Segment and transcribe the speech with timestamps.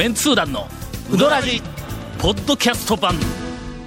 [0.00, 0.66] メンツー団の
[1.12, 1.60] ウドラジ
[2.18, 3.16] ポッドキャスト版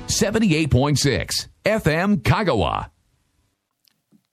[0.07, 1.28] 78.6
[1.64, 2.89] FM Kagawa.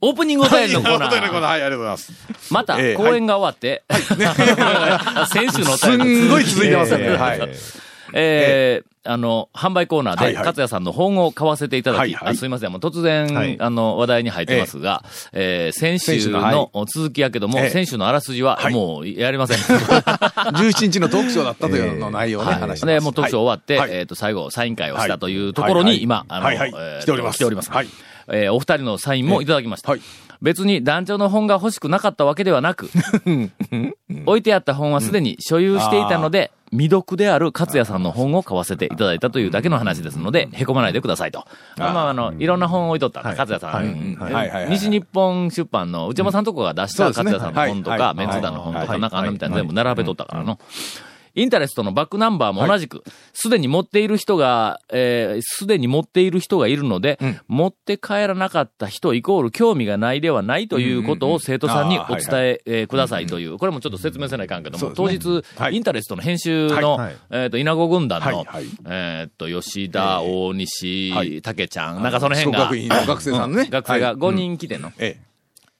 [0.03, 1.41] オープニングお便りのコーナはい、ー。
[1.41, 2.53] はい、ありがとうございます。
[2.53, 3.83] また、ええ公演が終わって、
[5.33, 7.05] 先週のおす便りんごい続いてますね。
[7.05, 7.41] ええはい。
[8.15, 13.57] えーあの、販売コーナーで、勝也さんの本を買わせていただき、あすいません、もう突然、はい。
[13.59, 17.71] あの、話題に入ってますが、えー先週の続きやけども、ええ。
[17.71, 18.75] 先週のあらすじは、はい。
[18.75, 19.57] もうやりません。
[19.59, 22.95] 17日のトークショーだったというの内容をね、はい話してます。
[22.95, 23.91] で、もう特徴終わって、はい。
[23.93, 27.37] えっ、と、最後、サイン会をしたというはいところに、今、あの、来ております。
[27.37, 27.71] 来ております。
[27.71, 27.89] はい。
[28.33, 29.91] えーお二人のサインもいただきました。
[29.91, 30.01] はい
[30.43, 32.89] 別に団長の本が欲しくなかったわけではなく、
[34.27, 41.45] 置いてあった本はすでに所有していたので、未読である勝也さんの本を買わせていただいたというだけの話ですので、へこまないでくださいと。
[41.77, 44.71] まあ、あの、いろんな本を置いとった勝也さん。
[44.71, 48.17] 西日本出版の内山さんとこが出した勝也さんの本とか、はい。
[48.17, 49.01] メンツ団の本とか、はい。
[49.01, 50.59] なんかあんなみたいな全部並べとったからの。
[51.41, 53.03] インタレストのバックナンバーも同じく、
[53.33, 65.19] すでに持っている人が、えーすでに持っている人がいるので、持って帰らなかった人イコール興味がないではないということを生徒さんにお伝ええーくださいという、これもちょっと説明せないかんけども、ね。
[65.19, 65.77] 日、はい。
[65.77, 67.07] インタレストの編集の、はい。
[67.07, 67.17] はい。
[67.31, 68.67] えっ、と、稲子軍団の、はいはい。
[68.87, 71.41] えっ、と、吉田、大西、はい。
[71.41, 72.71] 竹ちゃん、なんかその辺が、
[73.07, 73.63] 学生さんね。
[73.69, 74.17] う学生がはい。
[74.17, 74.93] 5人来てんの。
[74.99, 75.19] え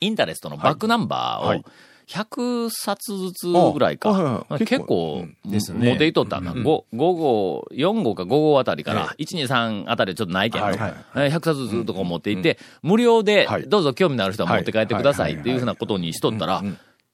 [0.01, 1.65] インタレストのバックナンバーをはい、
[2.11, 4.09] 100冊ずつぐらいか。
[4.09, 4.59] あはいはい。
[4.59, 5.91] 結結構構、ですね。
[5.91, 6.53] 持っていとったな。
[6.53, 16.63] 5、5号、4号か5号あたりから、1、2、3あたりちょっとないけど、はいはいえー100冊ずつとか持っていって、無料ではい、どうぞ興味のある人は持って帰ってくださいはいっていうふうなことにしとったら、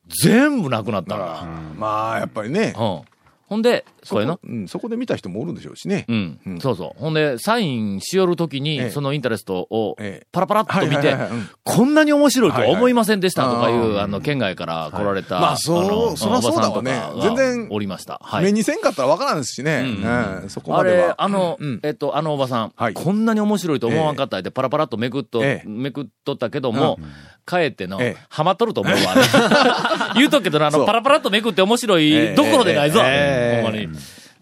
[0.08, 1.44] 全部なくなったんだ。
[1.44, 2.75] えまあ、やっぱりね。
[2.78, 3.00] うん。
[3.48, 6.05] ほんで、これのうん、そこで見た人もおるんでしょうしね。
[6.08, 6.61] うん、うん。
[6.61, 7.00] そうそう。
[7.00, 8.91] ほんで、サインしよるときに、ええ。
[8.91, 10.27] そのインタレストをええ。
[10.33, 11.16] パラパラっと見て
[11.62, 16.91] こんなに面白いとは思いませんでしたとかい、はいはいうあの、県外から来られた、まあそうのそらそうだわね。
[16.91, 18.21] おばさんとかが全然おりました。
[18.21, 18.44] はい。
[18.44, 19.82] 目にせんかったらわからんですしね。
[20.03, 20.50] うんうん。
[20.50, 21.15] そこあれまでは、。
[21.19, 21.81] あの、うん。
[21.84, 22.94] えっと、あのおばさん、はい。
[22.94, 25.69] こんなに面白いと思わんかったって、パラパラっとめくっと、ええ。
[25.69, 26.98] めくっとったけども、
[27.47, 28.26] 帰っての、ええ。
[28.28, 29.22] ハマっとると思うわ、ね。
[30.16, 30.87] 言うとくけどな、あの、そう。
[30.87, 33.88] パラパラっとめくって面白えいえどころでないぞ、ええほんまに。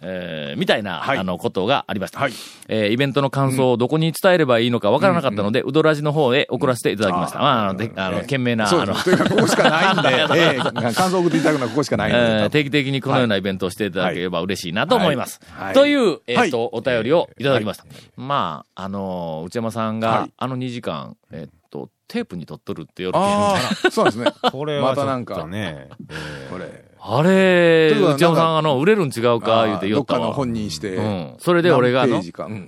[0.06, 1.19] えーみたいな、はい。
[1.19, 2.21] あの、ことがありました。
[2.21, 2.32] はい。
[2.69, 7.38] えーイベントの感想をどこに伝えればいいのかわからなかったので、うどらじの方へ送らせていただきました。
[7.38, 12.50] まあ、あの、であの、懸命な、あのというか、ここしかないんで、 ええ感想を送っていただくのはここしかないんえーで。
[12.50, 15.41] 定期的にこのようなイベントをしていただければ嬉しいなと思います。
[15.50, 15.65] はい。
[15.66, 15.75] はい。
[15.75, 16.71] という、えっ、と、はい。
[16.72, 17.84] お便りをいただきました。
[18.16, 20.32] まあ、あのー内山さんが、はい。
[20.37, 24.26] あの2時間、えっ、と、テープに撮っとるってよるけどああ、そうですね。
[24.53, 25.34] これはまたなんか。
[25.34, 25.88] ちょっとね、
[26.50, 26.94] これ。
[27.07, 30.35] あれ、内山さん、あの、売れるん違うか、言うて言どっかのったわ。
[30.35, 30.97] 本にして。
[30.97, 31.35] うん。
[31.39, 32.23] それで俺があの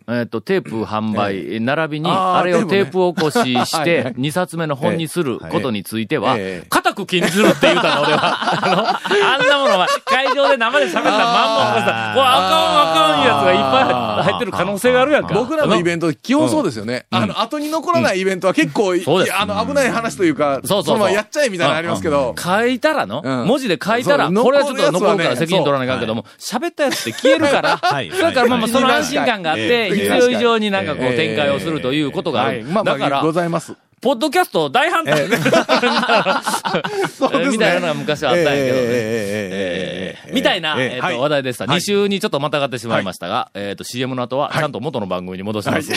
[0.08, 8.34] えっ、と、テープ販売、並びに、あれをテテープ起こしして、 い2冊目の本にすることについてはええ、固く禁じるって言うたの、俺は。
[8.62, 15.34] あの、あんなものは、会場で生で喋ったまんま起これあかんあかんやつがいっぱい入ってる可能性があるやんか。
[15.34, 17.06] 僕らのイベンント、基本そうですよね。
[17.10, 20.98] あの、後に残らないイベントは結構、あの、危ない話というか、そうそうそう。
[20.98, 23.46] のままやっちゃえみたいなのありますけど、書いたらの、うん。
[23.46, 28.10] 文字で書いたら、これはちょっと残るから責任取らないかんけども、喋ったやつって消えるから、はい。
[28.10, 32.58] それからまあその安心感があって、ええ必要以上になんかこうええ展開をするということがある。
[32.58, 32.64] はい。
[32.64, 33.74] まあまあ、だからご、ざいます。
[34.02, 35.28] ポッドキャスト大反対、えー
[37.38, 38.82] ね、みたいなのが昔はあったんやけどね。
[38.90, 41.64] えーえー、みたいな、えーはい、話題でした。
[41.64, 45.88] 2週にちょっとまたがってしまいましたが、はい、えっ、ー、と CM の後はちゃんと元の番組に戻します。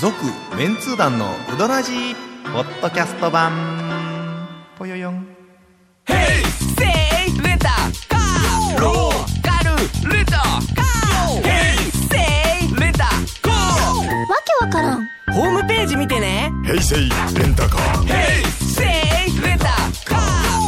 [0.00, 1.92] 続、はい、メンツー団のうどらじ
[2.52, 3.52] ポッドキャスト版。
[4.78, 5.12] ぽよよ。
[6.06, 6.84] ヘイセ
[7.30, 7.68] イレンタ
[8.08, 8.80] カー。
[8.80, 9.76] ローカル
[10.10, 10.81] レンタカー。
[14.62, 18.06] わからんホームページ見てね平成レンタカー
[18.60, 19.64] せいレンタ
[20.04, 20.16] カ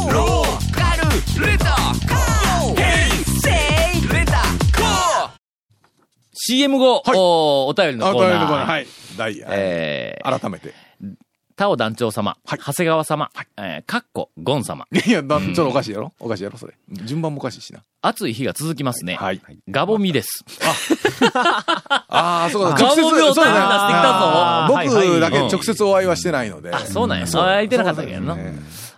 [0.09, 3.49] ーローカルレンタカーヘイセ
[4.05, 5.29] イレンタカー
[6.33, 8.65] CM 後、おお便りのあ、コーナー。
[8.65, 8.87] はい。
[9.17, 9.47] ダイヤ。
[9.49, 10.73] えー、改めて。
[11.55, 14.87] タオ団長様、はい長谷川様、えー、かっこ、ゴン様。
[14.91, 16.11] いや、だちょっとおかしいやろ？
[16.19, 16.73] おかしいやろそれ。
[16.89, 17.79] 順番もおかしいしな。
[18.01, 19.15] 暑い日が続きますね。
[19.15, 19.41] はい。
[19.69, 20.43] ガボミです。
[22.09, 22.77] ああ、そうか。
[22.77, 23.49] ガボミを出してきた
[24.19, 26.73] ぞ僕だけ直接お会いはしてないので。
[26.73, 27.25] あ、そうなんや。
[27.25, 28.35] あ、空いてなかったけどな。
[28.35, 28.53] ね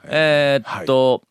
[0.10, 1.22] えーっと、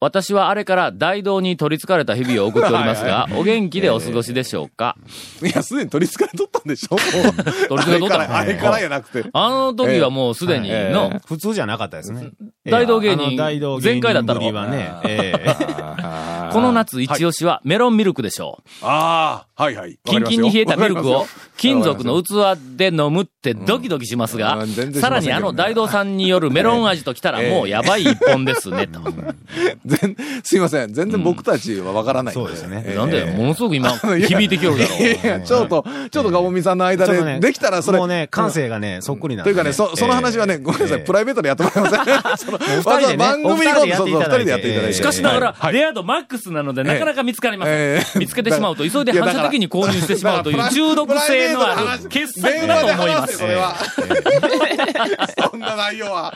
[0.00, 4.96] 私はあれから大道に取り憑かれた日々を送っておりますが、お元気でお過ごしでしょうか、
[5.42, 6.94] いや、すでに取り憑かれとったんでしょ？
[6.94, 7.00] も
[7.30, 7.34] う
[7.68, 8.22] 取り憑かれとったの？
[8.22, 9.28] あれから、あれからやなくて。
[9.32, 10.92] あの時はもうすでにええ。
[10.92, 12.30] の、普通じゃなかったですね。
[12.64, 14.52] 大道芸人大道芸人全開だったの？
[14.52, 15.56] はね、ええ。
[16.52, 18.68] この夏一押しはメロンミルクでしょう。
[18.82, 19.98] ああ、はいはい。
[20.04, 21.26] キンキンに冷えたミルクを
[21.56, 22.26] 金属の器。
[22.26, 24.92] 器で飲むってドキドキしますがうん。
[24.94, 29.00] さらにあの大道さんによるメロン味ときたらもうやばい一本ですね、と。
[30.00, 30.92] 全すいません。
[30.92, 32.84] 全然僕たちはわからないんそうですね。
[32.86, 37.98] ええなんで、ものすごく今、 響いてきよるだろいやいや、ちょっと、ちょっとガボミさんの間でできたらそれ。
[37.98, 42.36] もうね、感性がね、そっくりなんでというかね、そ、その話はね、ごめんなさい、プライベートでやってもらえません。
[42.36, 44.92] そのわざわざ番組に行こうと、そうそう、二人でやっていただいて。
[44.94, 45.72] しかしながら、はい。
[45.72, 47.74] レア度マックスなので、なかなか見つかりません。
[47.74, 53.38] ええ見つけてしまうと、急いで反射的に購入してしまうという中毒性のある傑作だと思います。
[53.38, 53.76] それは。
[55.50, 56.34] そんな内容は。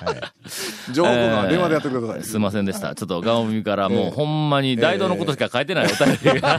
[0.93, 2.25] 情報が電話でやってください。
[2.25, 2.95] すいませんでした。
[2.95, 6.59] ちょっとガオミからもうほんまに大道のことしか書いてないお便りが、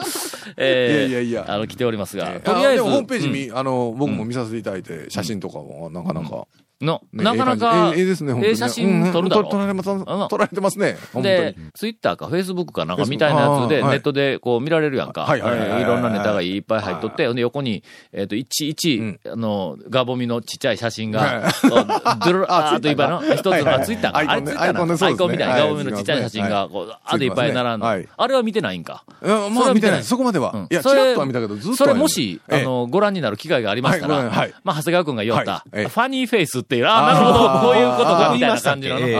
[0.56, 1.44] えーいやいやいや。
[1.48, 2.40] あの、来ておりますが、ええ。
[2.40, 6.46] とりあえず、ホームページ見、あの、僕も見させていただいて、写真とかも、なかなか。
[6.80, 9.46] の、ねなかなか、ええですね、写真撮るだろう。
[9.46, 9.88] ん撮られます、
[10.28, 10.96] 撮られてますね。
[11.14, 15.22] でに。、ツイッターかフェイスブックかなんかみたいなやつで、ネットでこう見られるやんか。
[15.22, 17.82] はいろんなネタがいっぱい入っとって、で横に、
[18.12, 24.18] えっと、いちいち、あの、ガボミのちっちゃい写真が、ドゥル あーっといっぱいの、一つの、あツイッターか。
[24.18, 25.62] あれツイッターなアイコンみたいな、はい。
[25.62, 28.02] ガボミのちっちゃい写真が、こう、あーでいっぱい並んはい。
[28.02, 28.08] で。
[28.16, 29.04] あれは見てないんか。
[29.20, 30.02] うんまあ見てない。
[30.02, 30.52] そこまでは。
[30.54, 30.60] うん。
[30.62, 31.86] いや、ちそれらっとは見たけど、ずっとはそ。
[31.86, 34.30] れもし、あええ、の、ご覧になる機会がありましたら、
[34.64, 39.12] まあ、長谷川くんが言った、ファニーフェイスっていう、ああ、なるほど、こういうことか、みたいな感じのいはい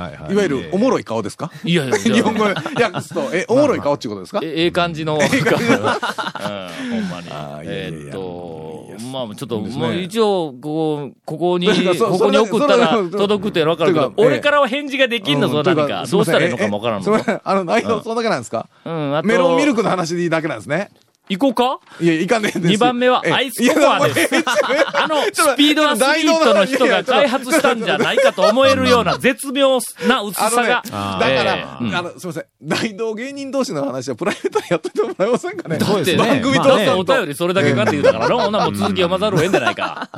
[0.00, 0.32] はい。
[0.32, 1.50] いわゆる、おもろい顔ですか？
[1.62, 2.44] いや 日本語。
[2.48, 2.54] で
[2.84, 4.40] 訳すと、え、おもろい顔っていうことですか？
[4.42, 5.30] えええ感じの、うん、ほん
[7.10, 7.28] まに。
[7.30, 7.58] あ。
[7.60, 7.92] ーいやいやいや。
[7.92, 11.66] えーっといや、まあちょっと、もう一応、ここ、ここに、
[11.98, 16.04] ここに送ったら届くっていうの分かるけど俺からは返事ができんのぞ、何か。
[16.10, 17.40] どうしたらいいのかも分からんの。
[17.44, 18.66] あの、内容、そのだけなんですか？
[18.86, 20.88] うん、メロンミルクの話でいいだけなんですね。
[21.30, 21.80] 行こうか？
[22.00, 22.68] いや、いかねえです。
[22.72, 24.34] 二番目はえアイスココアです。
[24.94, 29.78] あの、 スピードアスリートの人が開発したんじゃないかと思えるような絶妙
[30.08, 30.64] な薄さが。
[30.64, 31.84] だから、ええ。
[31.84, 31.94] うん。
[31.94, 32.44] あの、すみません。
[32.62, 35.78] 大道芸人同士の話はプライベートでやっといてもらえませんかね。
[35.78, 36.68] だってね、 番組と。
[36.68, 40.08] だってお便りそれだけかって言うだからの、ほんならもう続き読まざるを得んでないか。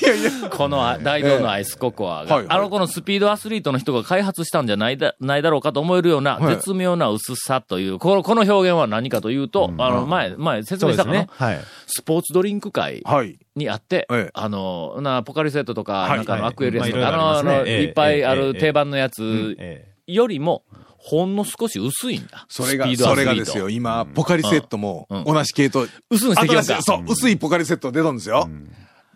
[0.00, 0.30] いやいや。
[0.50, 2.56] このあ大道のアイスココアが、はいはい。
[2.56, 6.54] あのこのスピードアスリートの人が開発したんじゃないだないだろうかと思えるようなはい。
[6.56, 11.28] 絶妙な薄さという、このこの表現は何かというと、あの前、前説明したかな、ね。
[11.30, 11.60] はい。
[11.86, 13.38] スポーツドリンク会はい。
[13.56, 20.64] にあって、ええあの、な、ポカリセットとか、はいなんかアクエリアスとか、まあの、いっぱいある定番のやつえよりも、
[20.96, 22.46] ほんの少し薄いんだ。
[22.48, 23.70] それが、スピードアそれがですよ。
[23.70, 25.88] 今、ポカリセットもうん同じ系統。
[26.10, 28.48] 薄いう、薄いポカリセット出たんですよ。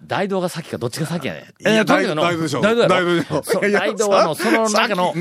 [0.07, 1.69] 大道が先かどっちが先やねん。
[1.69, 5.15] いやとにかくの大道でしょ大道大道大道はの、その中の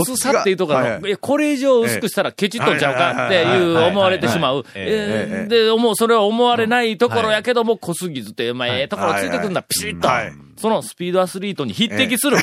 [0.00, 4.64] 薄さっていうところの、これ以上薄くしたらケチっとんちゃうかっていう思われてしまう。
[4.74, 10.08] で、思う、それは思われないところやけども、濃すぎずって、まあ、ええところついてくんだ、ピシッと。
[10.08, 10.32] はい。
[10.62, 12.36] そのスピードアスリートに匹敵する、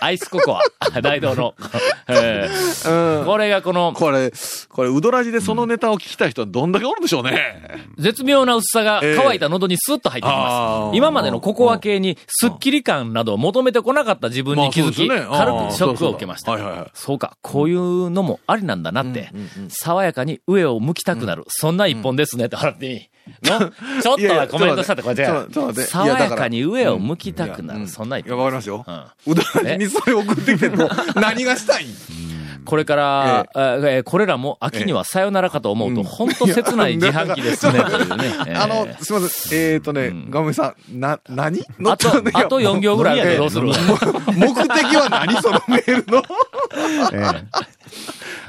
[0.00, 0.62] アイスココア、
[1.02, 1.54] 大道の。
[2.08, 4.32] えーこれがこの、これ、
[4.70, 7.84] これ、ウドラジでそのネタを聞きたい人はどんだけおるんでしょうね。
[7.98, 10.96] 絶妙な薄さが乾いた喉にスッと入ってきます。
[10.96, 16.52] 今までのココア系にスッキリ感などを求めてこなかった自分に気づき、軽くショックを受けました。
[16.94, 19.30] そうか、こういうのもありなんだなって、
[19.68, 22.46] 爽やかに上を向きたくなる、そんな一本ですね。
[22.46, 23.08] って払ってみ。
[23.42, 23.70] の？
[24.02, 25.22] ちょっとはコメントしたってこれじ
[25.86, 27.88] 爽やかに上を向きたくなる、うん。
[27.88, 28.44] そんな一いや、本。
[28.44, 28.84] わかりますよ。
[29.26, 31.84] うどらじにそれ送ってきても、 何がしたい？
[31.84, 31.88] ん
[32.64, 37.78] これから、えーこれらも秋にはさよならかと思うと、本当切ない自販機ですね、
[38.56, 39.72] あの、すみません。
[39.74, 41.60] えっとね、ガムさん、な、何？
[41.86, 43.66] あと、あと4行ぐらいあるけどどうする？
[44.36, 45.40] 目的は何？
[45.40, 46.22] そのメールの？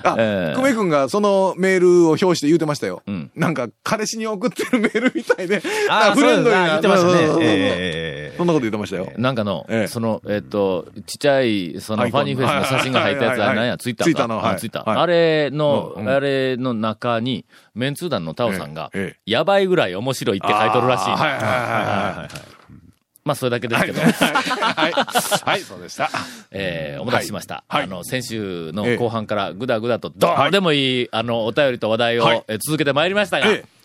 [0.04, 0.56] あ、ええ。
[0.56, 3.04] 久米君がそのメールを表して言うてましたよ。
[3.10, 3.32] ん。
[3.36, 6.74] なんか、彼氏に送ってるメールみたいで、あーフレンドリーな。
[6.76, 6.80] そうです。
[6.80, 7.46] あ言ってましたね。
[7.46, 9.12] ええそんなこと言ってましたよ。
[9.18, 9.88] なんかの、ええ。
[9.88, 14.06] その、えっ、と、ちっちゃい、その、ファニーフェイスの写真が入ったやつ、は何や、ツイッターか。
[14.06, 14.38] ツイッターの。
[14.38, 14.90] はいあツイッター。
[14.90, 15.00] はい。
[15.00, 19.20] あれの、うんあれの中に、メンツー団のタオさんが、ええ。
[19.28, 21.40] えやばいぐらい面白いって書いとるらしいはいはいはい
[22.20, 22.57] はい。
[23.28, 24.92] まあ、それだけですけど、はい。
[24.94, 26.10] はい、そうでした。
[26.52, 27.64] えーお待たせしました。
[27.68, 27.84] はい。
[27.84, 28.98] あの、先週のええ。
[28.98, 32.44] 後半からぐだぐだと、どうでもいい、あの、お便りと話題を、はい。
[32.48, 33.77] えー続けてまいりましたが、ええ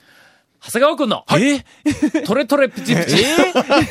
[0.64, 1.24] 長谷川くんの、
[2.24, 3.16] トレトレプチプチ、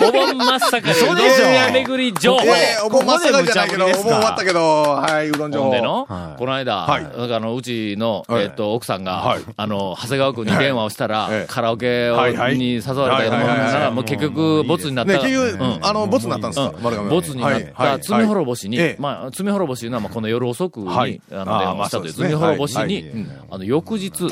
[0.08, 2.46] お盆真っ盛り、うどん屋巡り情報。
[2.46, 5.66] ええお盆真っ盛りじゃないけど、お盆終わったけど、はい、うどん情報。
[5.66, 6.40] ほんでの、はい。
[6.40, 7.04] この間、はい。
[7.04, 8.44] なんかあの、うちの、はい。
[8.44, 9.42] えっと、奥さんが、はい。
[9.58, 11.52] あの、長谷川君に電話をしたら、ええ。
[11.52, 12.58] カラオケを、はいはい。
[12.58, 15.12] に誘われたけども、もう結局、ボツになった。
[15.12, 15.80] ね、結局、うん。
[15.82, 16.74] あの、ボツになったんですか、
[17.10, 18.00] ボツになった。
[18.00, 21.20] 罪滅ぼしに、ええまあ、罪滅ぼしいうのは、まあ、この夜遅くに、はい。
[21.34, 22.94] あの、電話したという、罪滅ぼしに、はい。
[22.94, 23.04] はい。
[23.52, 24.30] あの、翌日。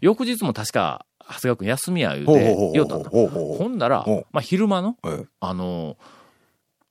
[0.00, 2.32] 翌日も確か、長谷川君休みや言うて
[2.72, 2.98] 言おった。
[2.98, 3.10] と。
[3.10, 5.26] ほうほんならまあ、昼間の、ええ。
[5.40, 5.96] あの、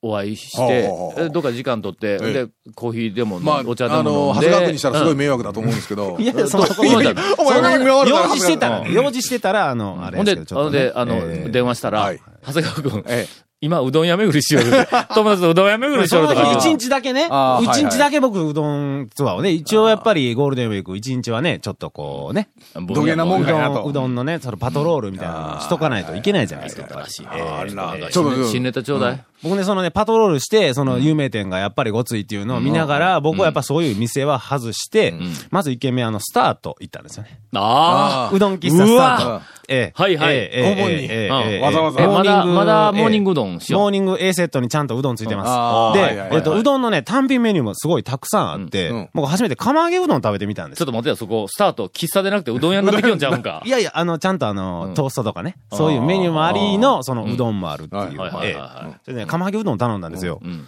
[0.01, 0.89] お会いして
[1.31, 2.33] どっか時間取って、ええ。
[2.33, 4.47] で、コーヒーでも、まあ、お茶でもあの、飲んで。
[4.47, 5.17] 長谷川君にしたらすごいうん。
[5.17, 6.17] 迷惑だと思うんですけど。
[6.19, 7.85] い やいや、そんなことない。
[7.85, 10.25] 用事してたら用事してたら、あの、あれほん
[10.71, 11.49] で、あの、ええ。
[11.49, 12.21] 電話したら、はい。
[12.45, 13.27] 長谷川君、え
[13.59, 14.65] 今、うどん屋巡りしよる。
[15.15, 17.27] 友達とうどん屋巡りしよるとか一日だけね、
[17.61, 26.95] 一日だけ僕うどんツアーをね、一応やっぱりゴールデンウィーク一日はね、ちょっとこうね、土下なもんうどかやとん、うどんのね、そのパトロールみたいなのしとかないといけないじゃないですか。
[26.95, 27.27] らしい。
[27.27, 27.65] あ
[28.11, 29.23] ちょっと新ネタちょうだい。
[29.43, 35.13] 僕ね、そのね、パトロールして、その有名店がやっぱりごついっていうのを見ながら、僕はやっぱそういう店は外して、
[35.51, 37.39] まず一軒目あの、スタート行ったんですよね。
[37.53, 39.41] あうどん喫茶スタート。
[39.69, 40.01] ええ。
[40.01, 40.35] はいはい。
[40.35, 40.93] ええええ主に。
[40.93, 41.61] ええええええ。
[41.61, 42.01] わざわざ。
[42.01, 45.99] えまだ、モーニングまだモーニングえうどんしえモーよニング A セットにちゃんとうどんついてあます。
[45.99, 50.75] でえっと、うどんのね、単品メニューもすごいたくさんあって僕初めて釜揚げうどん食べてみたんでう。
[50.77, 50.79] す。
[50.79, 53.61] ちょっと待ってよ、そこ、スタート、喫茶でなくてうどん屋になってきよんちゃうんか。
[53.67, 53.69] い。
[53.69, 58.19] やいや、あの、ちゃんとあの、トーストとかね、そういうメニューもありの、そのうどんもあるっていう。
[58.19, 60.41] はいはいはい釜揚げうどん頼んだんですよ。
[60.43, 60.67] ん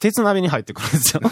[0.00, 1.20] 鉄鍋に入ってくるんですよ。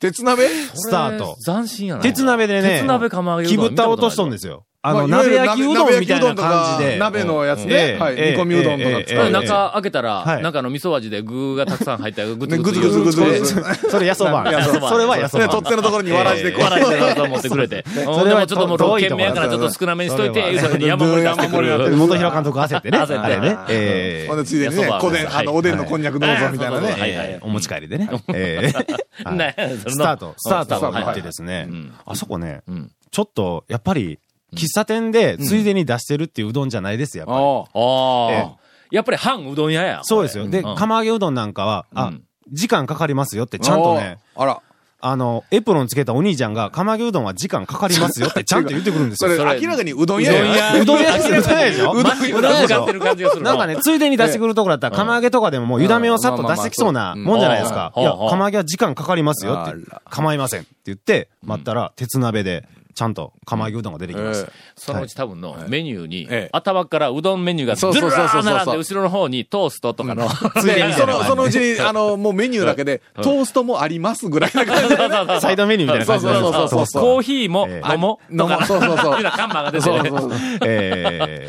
[0.00, 0.48] 鉄鍋？
[0.48, 1.36] スタート。
[1.44, 2.02] 斬新やな。
[2.02, 4.66] 鉄鍋でね、鉄鍋釜揚げうどん木ぶた落としとんですよ。
[4.86, 6.98] あの、鍋焼きうどんみたいな感じで。
[6.98, 7.98] 鍋のやつえね。
[7.98, 8.16] はい。
[8.16, 15.48] 煮えええ込みうどんとか使うええええ中開けたら、はいなんかあの味噌味で具がたくさん入ったグツねグツグツグツグツグツグツそれやそばそばん それはやそば。
[15.48, 16.64] 取っ手のところにわらじでこう。
[16.64, 17.82] わらじで持ってくれて。
[18.04, 21.96] ほんでもうちょっともう6軒目やからちょっと少なめにしといて、それはそれに山盛り出してくる。
[21.96, 22.98] 元平監督焦ってね。
[22.98, 23.56] 焦ってあれね。
[23.70, 27.06] えほんで、ついでにねいやそば、こでん、はいあの、おでんのこんにゃくどうぞみたいなはいはいね。
[27.08, 28.10] えお持ち帰りでね。
[28.34, 29.54] ええはいね
[29.88, 34.18] スタート、スタート入ってですねん、あそこねん、ちょっと、やっぱり、
[34.54, 37.46] 喫茶店でついでに出してるっていううどんじゃないですよ、やっぱり。
[37.82, 38.64] ああ。
[38.90, 40.00] やっぱり半うどん屋や。
[40.04, 40.48] そうですよ。
[40.48, 40.74] で、うん。
[40.76, 43.60] 釜揚げうどんなんかは、あうん、時間かかりますよって、あ。
[43.60, 44.60] ちゃんとね、あら。
[45.06, 50.74] あの、エプロンつけたお兄ちゃんが、釜揚げうどんは時間かかりますよって、 ちゃんと言ってくるんですそれ、明らかにうどん屋や。
[50.80, 51.12] うどん屋。
[51.12, 52.38] ですようどん屋でしょ？
[52.38, 52.66] うどん屋。
[52.66, 53.52] 使ってる感じがするな。
[53.52, 57.92] んかね、ついでに出してくるところだったら、釜揚げとかでももう、湯だめをさっと出してきそうなもんじゃないですか。
[57.96, 59.74] いや釜揚げは時間かかりますよって
[60.08, 64.46] 構いませんって言って、待ったら、鉄鍋で、ちゃんと釜揚げうどんが出てきます。
[64.76, 68.42] そのうち多分のメニューにええ、頭からうどんメニューがずそうそうらそうそう。
[68.42, 70.28] そうー並んで、後ろの方にトーストとかの、
[70.60, 75.40] ついでに その、そのうちに、あの、もうメニューだけで、トーストもありますぐらいな感じで。
[75.40, 76.26] サイドメニューみたいな感じ。
[76.26, 76.86] でそうそうそう。
[76.86, 79.16] そうコーヒーもえ飲もう飲もそうそうそう。
[79.18, 80.38] いうな看板が出てねそうそうそう。
[80.64, 81.48] え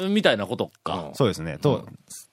[0.10, 1.10] みたいなことか。
[1.12, 1.14] ー。
[1.14, 1.58] そうですね。
[1.58, 1.86] と、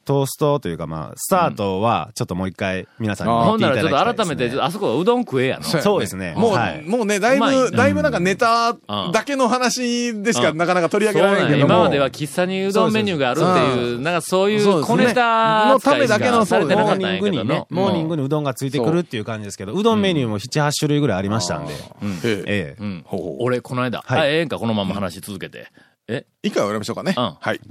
[0.06, 4.60] トーストというかまあ、スタートは、ちょっともう一回、皆さんにほんな見ていたらちょっとだきたいですね。
[4.60, 5.64] 改めて、あそこはうどん食えやの。
[5.64, 6.34] そうですね。
[6.38, 8.74] もう、はいもうね、だいうぶ、まいなだいぶなんかネタ
[9.12, 11.74] だけの話でしかなかなか取り上げられないけども。
[11.74, 17.66] 今までは喫茶にうどんメニューがあるっていう、なんかそういう小ネタのためだけのされてなモーかったニングにね。
[17.70, 21.74] モーニングにうどんがついてくるっていう感じですけど、うどんメニューも7、8種類ぐらいありましたんで。
[21.74, 22.86] ええええう。
[22.86, 25.68] んほうほう俺、この間、はいあ、ええんか、このまま話し続けて。
[26.10, 26.26] え？
[26.44, 27.14] 一回はやりましょうかね。
[27.16, 27.62] うんはい。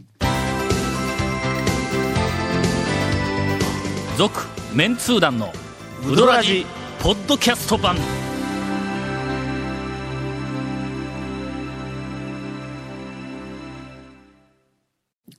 [4.16, 5.52] 続、メンツー団の、
[6.06, 6.66] ウドラジ、
[7.00, 7.96] ポッドキャスト版。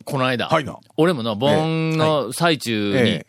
[0.04, 0.78] この間、はいな。
[0.98, 3.26] 俺もな、盆の最中にええ、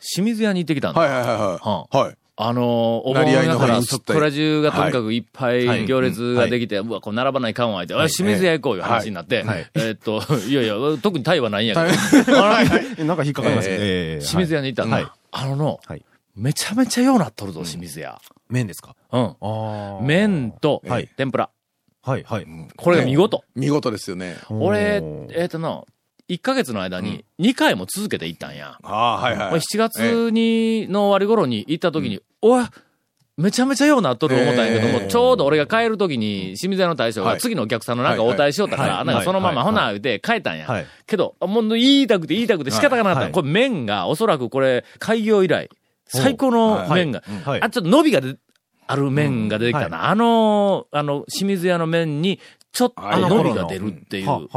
[0.00, 1.00] 清水屋に行ってきたんだ。
[1.00, 1.96] はいはいはいはい。
[1.96, 2.16] はい。
[2.36, 13.76] あのー、お盆成り合いのやから、そこら中がとにかくいっぱはいい行列ができて、うわ、これ並ばないかんわ、って、あ清水屋行こういう話になって、はいえーっと、 いやいや、特にタイはないんやけど、なんか引っかかりますね。
[13.78, 14.96] ええ清水屋に行ったんだ。
[14.96, 18.18] はいあのの、はいめちゃめちゃようなっとるぞ、清水屋。
[18.48, 18.96] 麺ですか？
[19.12, 19.22] うん。
[19.22, 19.98] ああ。
[20.02, 21.50] 麺と、はい天ぷら。
[22.02, 22.46] はい、はい。
[22.76, 23.44] これが見事。
[23.54, 24.36] 見事ですよね。
[24.48, 25.82] 俺えーっとな、
[26.28, 28.78] 1ヶ月の間に2回も続けて行ったんや。
[28.82, 29.48] ああ、はいはい。
[29.48, 32.64] 俺7月に、の終わり頃に行った時に、おい、
[33.36, 35.04] めちゃめちゃようなっとる思ったんやけども、え。
[35.04, 37.34] えちょうど俺が帰る時に、清水屋の大将はい。
[37.34, 39.06] が次のお客さんのなんか応対しよったから、はい。
[39.06, 40.66] なんかそのまま、はいほな、言うて帰ったんや。
[40.66, 40.86] はい。
[41.06, 43.20] けど、もう言いたくて言いたくて仕方がなかった。
[43.22, 43.32] はい。
[43.32, 45.70] これ麺が、おそらくこれ、開業以来、
[46.06, 47.62] 最高の麺が、はい。
[47.62, 48.36] あ、ちょっと伸びがで
[48.86, 50.10] ある麺が出てきたな。
[50.10, 52.38] あの、あの、清水屋の麺に、
[52.72, 54.48] ちょっとはい伸びが出るっていう、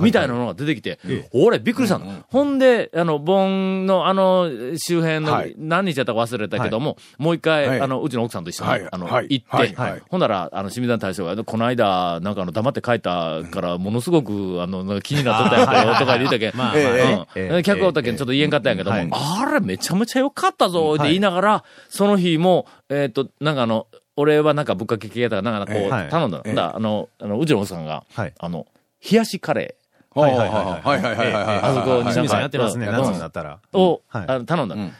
[0.00, 0.98] みたいなのが出てきて、
[1.32, 2.24] 俺びっくりしたの。
[2.28, 5.54] ほんで、あの、盆のあの、周辺のはい。
[5.58, 7.80] 何日やったか忘れたけども、もう一回、はい。
[7.80, 8.88] あの、うちの奥さんと一緒に、はい。
[8.90, 9.26] あの、はい。
[9.28, 9.74] 行って、
[10.08, 17.62] ほんなら、あの、清水大将が、この間、なんかあの、黙って帰ったから、ものすごく、あの、気になっとったんやけど、とか言うたけん。
[17.62, 19.08] 客がおったけん、ちょっと言えんかったんやけども、はい。
[19.12, 26.42] あれ、めちゃめちゃ良かったぞ、って言いながら、その日も、えっ、と、なんかあの、俺はなんかぶっかけ系だから、なんかこう、はい頼んだの。
[26.46, 28.66] ええだあの、あの、うちの奥さんが、はいあの、
[29.10, 29.76] 冷やしカレ
[30.14, 31.60] はいはいはいはいはいはいはい。
[31.62, 33.58] あそこにさんやってますね、うん夏になったら。
[33.72, 34.92] ーを、頼んだ、ん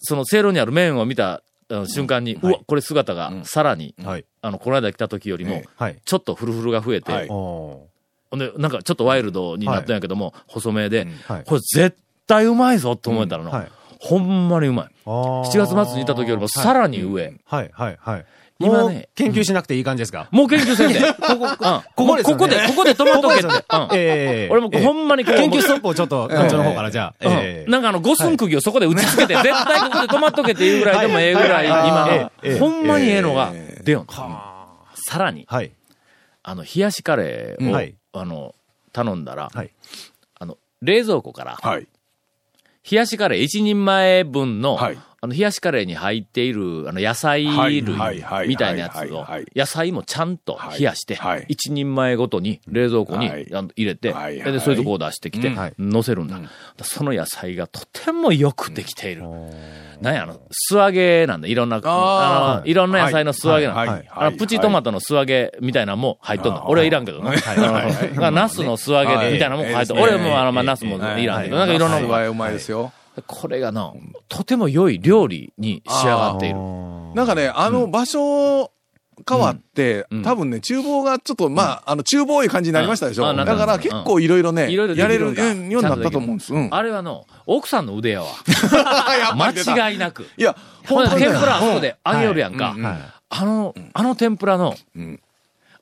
[0.00, 4.24] その、せいろにある麺を見たあの瞬間に、うわ、これ姿が、さらに、はい。
[4.42, 5.62] あの、この間来た時よりも。
[6.04, 7.86] ちょっとフルフルが増えて、はいお
[8.30, 11.96] ほんで、なんかちょっとワイルドになったんやけども、細めで、はいこれ絶
[12.26, 13.68] 対うまいぞと思えたの、はい。
[14.00, 14.88] ほんまにうまい。
[15.06, 17.34] ー7月末にいた時よりもさらに上。
[17.44, 18.26] はい、はい、はい。
[18.60, 20.26] 今ねもう研究しなくていい感じですか？
[20.32, 21.00] もう研究せんで。
[21.00, 21.82] ここ、うん。
[21.94, 24.48] ここでここで、ここで止まっとけって。
[24.50, 27.24] 俺もほんまに研究ストップをちょっと、団長の方からじゃあ。
[27.68, 32.58] なんかあの、五寸釘をそこで打ち付けて、絶対ここで止まっとけっていうぐらいでもええぐらい、今。
[32.58, 34.00] ほんまにええのがえ出よ。
[34.00, 34.06] ん。
[34.94, 35.70] さらに、はい。
[36.42, 38.56] あの、冷やしカレーをはい、あの、
[38.92, 39.70] 頼んだらはい、
[40.40, 41.86] あの、冷蔵庫から、はい。
[42.90, 47.96] 冷やしカレー一人前分の、はいあの、冷やしカレーに入っている、あの、野菜はい類
[48.46, 56.38] みたいなやつを野菜もちゃんと冷やして一人前ごとに冷蔵庫に入れて、はいはいで、それとこう出してきてはい、乗せるんだ。
[56.82, 59.24] その野菜がとてもよくできている。
[60.00, 61.48] なんや、あの、素揚げなんだ。
[61.48, 64.02] いろんな、あの、いろんな野菜の素揚げなんだ。
[64.10, 66.68] あの、プチトマトの素揚げみたいなのも入っとんの。
[66.68, 67.32] 俺はいらんけどな。
[68.30, 69.98] ナスの素揚げみたいなのも入っとん。
[69.98, 72.92] 俺も、あの、まあ、ナスもいらんけど、なんかいろんなのがうまいうまいですよ。
[73.26, 73.92] これがな、
[74.28, 76.56] とても良い料理に仕上がっている。
[77.14, 78.70] なんかね、あの場所
[79.28, 83.34] 変わってうん、多分ね、厨房がちょっと、まあ、あの、厨房い感じになりましたでしょ。
[83.34, 86.54] だから結構いろいろね、いろいろでやれるようになったと思うんです。
[86.54, 86.68] うん。
[86.70, 88.28] あれはの、奥さんの腕 やわ。
[89.34, 90.28] 間違いなく。
[90.36, 90.56] いや、
[90.86, 91.32] ほんで本当にね。
[91.32, 92.76] 天ぷらあそこで揚げよるやんか。
[93.30, 95.20] あの、あの天ぷらのん、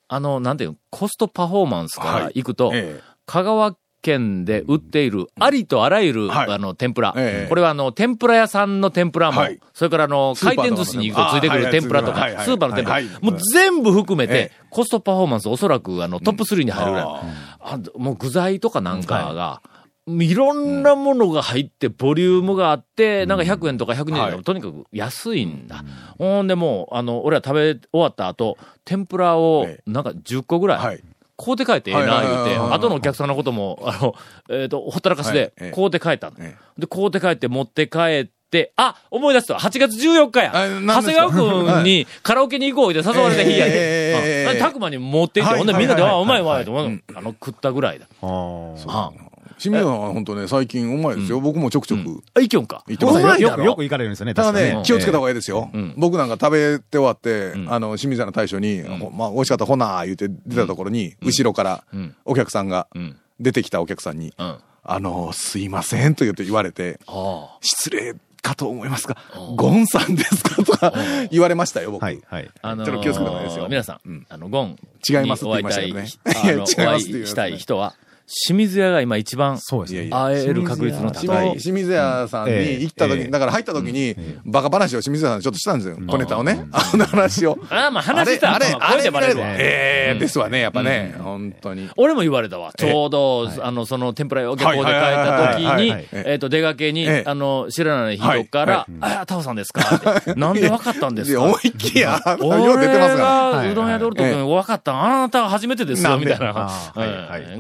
[0.09, 3.01] あの、なんていうの、コストパフォーマンスから行くと、え。
[3.27, 3.77] 香川
[4.07, 6.51] 県で売っているありとあらゆる、はい。
[6.53, 7.13] あの、天ぷら。
[7.17, 7.49] ええ。
[7.49, 9.59] これはあの、天ぷら屋さんの天ぷらも、はい。
[9.75, 17.07] それからあの、回転寿司にこうついてくる天ぷらとか、スーパーの天ぷら、もう全部含めて、えコストパフォーマンスおそらくあの、トップ3に入るぐらい。
[17.07, 17.23] あ
[17.61, 19.61] あもう具材とかなんかが、
[20.07, 20.35] い。
[20.35, 24.45] ろんなものが入って、ボリュームがあって、なんか100円とか120円とか、はい。
[24.45, 25.85] とにかく安いんだ。
[26.17, 31.03] ほんでもう、あの、俺は食べ終わった後、天ぷらをえ、なんか10個ぐらい、はい。
[31.37, 34.15] 買うて帰ってええな、言うて、はい後のお客さんのことも、あの、
[34.51, 35.35] えっ、と、ほったらかしはい。
[35.35, 36.37] でええ、買うて帰ったの。
[36.41, 39.55] えで、買うて帰って持って帰って、あ思い出した。
[39.55, 40.53] 8月14日や。
[40.55, 44.59] あ長谷川君にカラオケに行こう言うて誘われて日やえで。
[44.59, 46.43] たくまに持って行って、はいほんでみんなで、はいあ、うまい。
[46.43, 46.65] わ、はい。
[46.65, 48.07] とあの、食ったぐらいだ。
[48.23, 48.85] あー。
[48.89, 49.13] あ
[49.59, 51.41] 清水さんは本当ね、最近うまいですよ。
[51.41, 52.23] 僕もちょくちょく。
[52.35, 52.85] あ、いきょんか。
[52.87, 55.95] 行ってますよよく、よく行かれるんですよね、ただね、気をつけた方がいいですようん。
[55.97, 63.17] 僕なんか食べて終わってん、あの、清水屋の大将に、ほまあ、美味しかった、ほなー言って出たところに、後ろからうん、お客さんがうん。
[63.39, 64.47] 出てきたお客さんに、うん。
[64.47, 67.59] ああの、すいませんと言って言われて、あ。
[67.61, 69.17] 失礼かと思いますが、
[69.57, 70.93] ゴンさんですかとか
[71.31, 72.03] 言われましたよ、僕。
[72.03, 72.49] はい、はい。
[72.63, 74.77] あのーちょっと気をつけた方がいいですよ皆さん、うんあの、ゴン。
[75.09, 77.95] 違いますって言いましたけどねにお会いや違いますって言いましたねいしたい人は、
[78.29, 79.99] 清水屋が今一番そうですね。
[79.99, 80.25] いやいや。
[80.41, 81.51] 会える確率の清高い。
[81.55, 85.97] 水清水屋さんに行った時だから入った時に、バカ話を清水屋さんにちょっとしたんですよ。
[86.07, 86.67] 小ネタをね。
[86.73, 87.57] あの話を。
[87.71, 89.47] ああ、まあ話したら、あれ、まああれ、声でバレるわ。
[89.51, 91.15] ええですわね、やっぱね。
[91.19, 91.89] 本当に。
[91.97, 92.73] 俺も言われたわ。
[92.77, 97.25] ちょうど、あの、その天ぷらを漁港で帰った時にえっと、出かけに、ええ。
[97.27, 99.83] あの、知らない人から、あ、タオさんですか
[100.17, 100.35] って。
[100.35, 101.41] なんでわかったんですか？
[101.41, 103.63] いや思いっきりや、よ俺う出てますから。
[103.63, 105.01] がうどん屋でおるときに分かった。
[105.01, 106.69] あなたが初めてですよ、みたいな。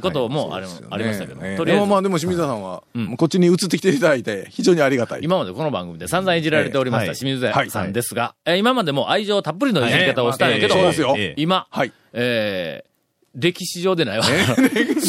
[0.01, 1.83] こともありましたけど。
[1.83, 5.21] あまあでも清水屋さんは、うんこっちに移ってきていただいて、非常にありがたい。
[5.23, 10.75] 今までこの番組で散々いじられておりましたええ清水さんですが、えー今までも愛情たっぷりのいじり方をしたんやけど
[11.37, 11.92] 今、はい。
[12.12, 12.87] えー
[13.38, 14.25] 歴史上でないわ。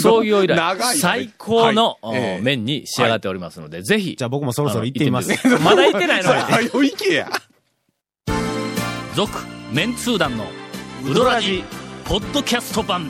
[0.01, 1.97] 創業以来最高の、
[2.41, 4.15] 麺に仕上がっておりますので、ぜひ。
[4.17, 5.29] じゃあ僕もそろそろ行ってみます
[5.60, 7.29] まだ行ってないのはよ 行けや。
[9.15, 9.31] 続、
[9.71, 10.45] メンツー団の
[11.10, 11.63] ウドラジ、
[12.03, 13.10] ポッドキャスト版。